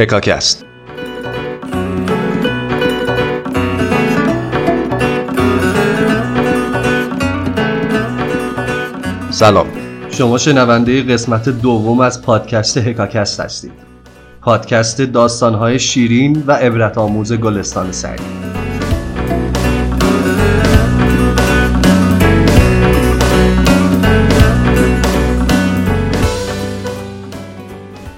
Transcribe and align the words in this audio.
هکاکست 0.00 0.66
سلام. 9.30 9.66
شما 10.10 10.38
شنونده 10.38 11.02
قسمت 11.02 11.48
دوم 11.48 12.00
از 12.00 12.22
پادکست 12.22 12.78
هکاکست 12.78 13.40
هستید. 13.40 13.72
پادکست 14.40 15.02
داستانهای 15.02 15.78
شیرین 15.78 16.44
و 16.46 16.52
عبرت 16.52 16.98
آموز 16.98 17.32
گلستان 17.32 17.92
سعید 17.92 18.49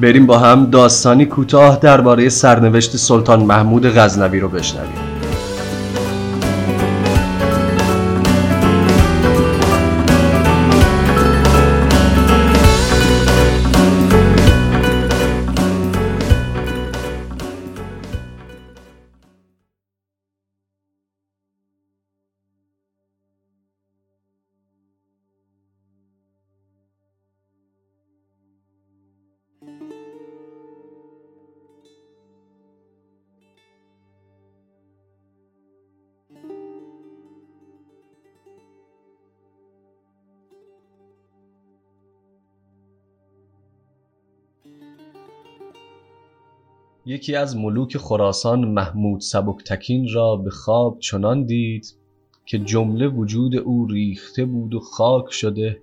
بریم 0.00 0.26
با 0.26 0.38
هم 0.38 0.70
داستانی 0.70 1.26
کوتاه 1.26 1.78
درباره 1.80 2.28
سرنوشت 2.28 2.96
سلطان 2.96 3.40
محمود 3.40 3.86
غزنوی 3.86 4.40
رو 4.40 4.48
بشنویم. 4.48 5.07
یکی 47.08 47.36
از 47.36 47.56
ملوک 47.56 47.96
خراسان 47.96 48.64
محمود 48.64 49.20
سبکتکین 49.20 50.08
را 50.12 50.36
به 50.36 50.50
خواب 50.50 50.98
چنان 50.98 51.44
دید 51.44 51.94
که 52.46 52.58
جمله 52.58 53.08
وجود 53.08 53.56
او 53.56 53.86
ریخته 53.86 54.44
بود 54.44 54.74
و 54.74 54.80
خاک 54.80 55.32
شده 55.32 55.80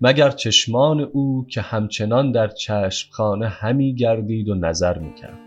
مگر 0.00 0.30
چشمان 0.30 1.00
او 1.00 1.46
که 1.48 1.60
همچنان 1.60 2.32
در 2.32 2.48
چشمخانه 2.48 3.48
همی 3.48 3.94
گردید 3.94 4.48
و 4.48 4.54
نظر 4.54 4.98
می‌کرد 4.98 5.38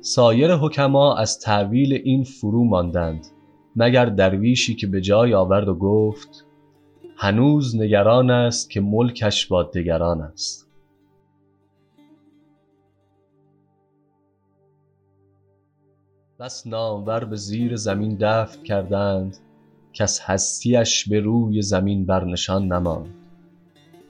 سایر 0.00 0.54
حکما 0.54 1.16
از 1.16 1.40
تعویل 1.40 1.92
این 1.92 2.24
فرو 2.24 2.64
ماندند 2.64 3.26
مگر 3.76 4.06
درویشی 4.06 4.74
که 4.74 4.86
به 4.86 5.00
جای 5.00 5.34
آورد 5.34 5.68
و 5.68 5.74
گفت 5.74 6.47
هنوز 7.20 7.76
نگران 7.76 8.30
است 8.30 8.70
که 8.70 8.80
ملکش 8.80 9.46
با 9.46 9.62
دگران 9.62 10.20
است. 10.20 10.68
بس 16.40 16.66
نامور 16.66 17.24
به 17.24 17.36
زیر 17.36 17.76
زمین 17.76 18.16
دفن 18.20 18.62
کردند 18.62 19.36
کس 19.92 20.20
هستیش 20.20 21.08
به 21.08 21.20
روی 21.20 21.62
زمین 21.62 22.06
برنشان 22.06 22.72
نماند. 22.72 23.14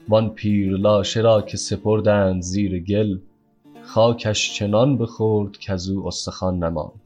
وان 0.09 0.29
پیر 0.29 0.77
لاشه 0.77 1.21
را 1.21 1.41
که 1.41 1.57
سپردند 1.57 2.41
زیر 2.41 2.79
گل 2.83 3.17
خاکش 3.83 4.53
چنان 4.53 4.97
بخورد 4.97 5.59
کزو 5.59 6.07
استخوان 6.07 6.63
نماند. 6.63 7.01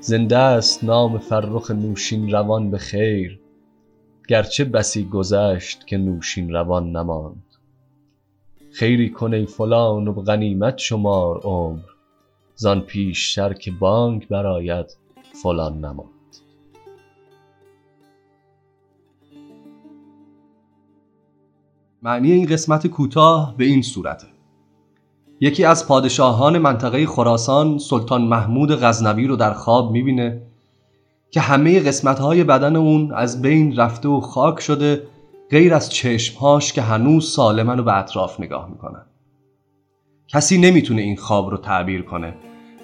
زنده 0.00 0.38
است 0.38 0.84
نام 0.84 1.18
فرخ 1.18 1.70
نوشین 1.70 2.30
روان 2.30 2.70
به 2.70 2.78
خیر 2.78 3.41
گرچه 4.28 4.64
بسی 4.64 5.04
گذشت 5.04 5.86
که 5.86 5.98
نوشین 5.98 6.52
روان 6.52 6.96
نماند. 6.96 7.44
خیری 8.72 9.10
کن 9.10 9.34
ای 9.34 9.46
فلان 9.46 10.08
و 10.08 10.12
غنیمت 10.12 10.78
شمار 10.78 11.40
عمر 11.40 11.80
زان 12.54 12.80
پیشتر 12.80 13.52
که 13.52 13.70
بانگ 13.70 14.26
فلان 15.42 15.78
نماند. 15.78 16.08
معنی 22.02 22.32
این 22.32 22.46
قسمت 22.46 22.86
کوتاه 22.86 23.56
به 23.56 23.64
این 23.64 23.82
صورته. 23.82 24.26
یکی 25.40 25.64
از 25.64 25.88
پادشاهان 25.88 26.58
منطقه 26.58 27.06
خراسان 27.06 27.78
سلطان 27.78 28.22
محمود 28.22 28.70
غزنوی 28.70 29.26
رو 29.26 29.36
در 29.36 29.52
خواب 29.52 29.92
می‌بینه 29.92 30.51
که 31.32 31.40
همه 31.40 31.80
قسمت 31.80 32.18
های 32.18 32.44
بدن 32.44 32.76
اون 32.76 33.12
از 33.14 33.42
بین 33.42 33.76
رفته 33.76 34.08
و 34.08 34.20
خاک 34.20 34.60
شده 34.60 35.02
غیر 35.50 35.74
از 35.74 35.92
چشمهاش 35.92 36.72
که 36.72 36.82
هنوز 36.82 37.32
سالمن 37.32 37.78
و 37.78 37.82
به 37.82 37.98
اطراف 37.98 38.40
نگاه 38.40 38.70
می‌کنن. 38.70 39.06
کسی 40.28 40.58
نمی‌تونه 40.58 41.02
این 41.02 41.16
خواب 41.16 41.50
رو 41.50 41.56
تعبیر 41.56 42.02
کنه 42.02 42.34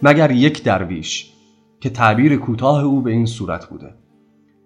مگر 0.03 0.31
یک 0.31 0.65
درویش 0.65 1.33
که 1.81 1.91
تعبیر 1.91 2.37
کوتاه 2.37 2.85
او 2.85 3.01
به 3.01 3.11
این 3.11 3.27
صورت 3.27 3.67
بوده. 3.67 3.95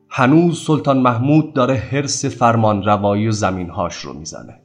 هنوز 0.09 0.65
سلطان 0.65 0.98
محمود 0.98 1.54
داره 1.54 1.75
حرس 1.75 2.25
فرمان 2.25 2.82
روایی 2.82 3.28
و 3.28 3.32
زمینهاش 3.32 3.97
رو 3.97 4.12
می‌زنه. 4.12 4.62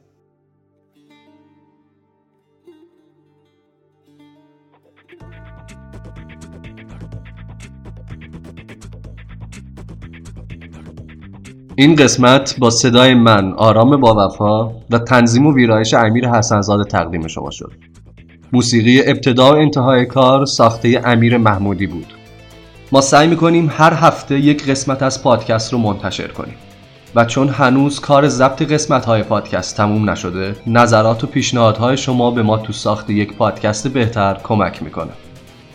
این 11.80 11.94
قسمت 11.94 12.56
با 12.58 12.70
صدای 12.70 13.14
من 13.14 13.52
آرام 13.52 13.96
با 13.96 14.14
وفا 14.26 14.64
و 14.90 14.98
تنظیم 14.98 15.46
و 15.46 15.54
ویرایش 15.54 15.94
امیر 15.94 16.28
حسنزاده 16.28 16.84
تقدیم 16.84 17.26
شما 17.26 17.50
شد. 17.50 17.72
موسیقی 18.52 19.02
ابتدا 19.06 19.52
و 19.52 19.56
انتهای 19.56 20.06
کار 20.06 20.46
ساخته 20.46 21.02
امیر 21.04 21.36
محمودی 21.36 21.86
بود. 21.86 22.06
ما 22.92 23.00
سعی 23.00 23.28
می‌کنیم 23.28 23.72
هر 23.76 23.92
هفته 23.94 24.38
یک 24.38 24.70
قسمت 24.70 25.02
از 25.02 25.22
پادکست 25.22 25.72
رو 25.72 25.78
منتشر 25.78 26.28
کنیم. 26.28 26.54
و 27.14 27.24
چون 27.24 27.48
هنوز 27.48 28.00
کار 28.00 28.28
ضبط 28.28 28.62
قسمت 28.62 29.04
های 29.04 29.22
پادکست 29.22 29.76
تموم 29.76 30.10
نشده 30.10 30.56
نظرات 30.66 31.24
و 31.24 31.26
پیشنهادهای 31.26 31.96
شما 31.96 32.30
به 32.30 32.42
ما 32.42 32.58
تو 32.58 32.72
ساخت 32.72 33.10
یک 33.10 33.36
پادکست 33.36 33.88
بهتر 33.88 34.36
کمک 34.42 34.82
می‌کنه. 34.82 35.12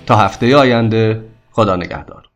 تا 0.05 0.15
هفته 0.15 0.57
آینده 0.57 1.21
خدا 1.51 1.75
نگهدار. 1.75 2.32